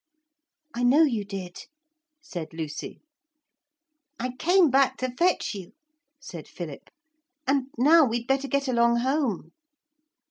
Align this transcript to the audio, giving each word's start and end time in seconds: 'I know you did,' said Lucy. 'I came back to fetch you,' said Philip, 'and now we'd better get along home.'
'I 0.73 0.83
know 0.85 1.03
you 1.03 1.23
did,' 1.23 1.67
said 2.23 2.53
Lucy. 2.55 3.03
'I 4.19 4.31
came 4.39 4.71
back 4.71 4.97
to 4.97 5.11
fetch 5.15 5.53
you,' 5.53 5.73
said 6.19 6.47
Philip, 6.47 6.89
'and 7.45 7.67
now 7.77 8.05
we'd 8.05 8.25
better 8.25 8.47
get 8.47 8.67
along 8.67 8.95
home.' 9.01 9.51